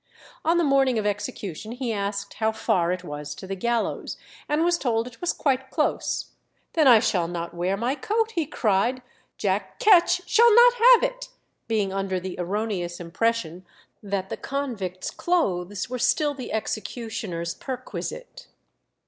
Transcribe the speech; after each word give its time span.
On 0.43 0.57
the 0.57 0.63
morning 0.63 0.97
of 0.97 1.05
execution 1.05 1.73
he 1.73 1.93
asked 1.93 2.33
how 2.39 2.51
far 2.51 2.91
it 2.91 3.03
was 3.03 3.35
to 3.35 3.45
the 3.45 3.53
gallows, 3.55 4.17
and 4.49 4.63
was 4.65 4.79
told 4.79 5.05
it 5.05 5.21
was 5.21 5.31
quite 5.31 5.69
close. 5.69 6.31
"Then 6.73 6.87
I 6.87 6.97
shall 6.97 7.27
not 7.27 7.53
wear 7.53 7.77
my 7.77 7.93
coat," 7.93 8.31
he 8.31 8.47
cried; 8.47 9.03
"Jack 9.37 9.79
Ketch 9.79 10.27
shall 10.27 10.51
not 10.55 10.73
have 10.93 11.03
it," 11.03 11.29
being 11.67 11.93
under 11.93 12.19
the 12.19 12.35
erroneous 12.39 12.99
impression 12.99 13.63
that 14.01 14.29
the 14.29 14.37
convict's 14.37 15.11
clothes 15.11 15.87
were 15.87 15.99
still 15.99 16.33
the 16.33 16.51
executioner's 16.51 17.53
perquisite. 17.53 18.47